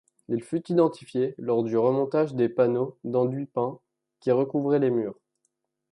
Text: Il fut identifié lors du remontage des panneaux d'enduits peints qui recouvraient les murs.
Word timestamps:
Il 0.29 0.41
fut 0.41 0.63
identifié 0.71 1.35
lors 1.37 1.61
du 1.63 1.77
remontage 1.77 2.33
des 2.33 2.49
panneaux 2.49 2.97
d'enduits 3.03 3.45
peints 3.45 3.79
qui 4.19 4.31
recouvraient 4.31 4.79
les 4.79 4.89
murs. 4.89 5.19